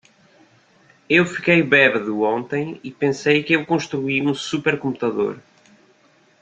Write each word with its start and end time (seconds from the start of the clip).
Eu 1.07 1.27
fiquei 1.27 1.61
bêbado 1.61 2.23
ontem 2.23 2.79
e 2.83 2.89
pensei 2.89 3.43
que 3.43 3.53
eu 3.53 3.67
construí 3.67 4.19
um 4.25 4.33
super 4.33 4.79
computador. 4.79 5.39